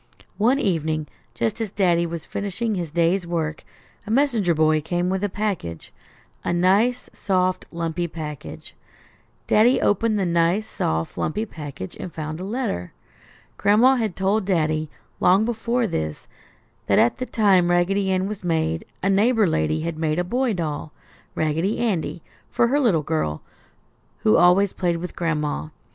[0.39, 1.05] One evening,
[1.35, 3.63] just as Daddy was finishing his day's work,
[4.07, 5.93] a messenger boy came with a package;
[6.43, 8.73] a nice, soft lumpy package.
[9.45, 12.93] Daddy opened the nice, soft lumpy package and found a letter.
[13.59, 16.27] Gran'ma had told Daddy, long before this,
[16.87, 20.53] that at the time Raggedy Ann was made, a neighbor lady had made a boy
[20.53, 20.91] doll,
[21.35, 23.43] Raggedy Andy, for her little girl,
[24.23, 25.69] who always played with Gran'ma.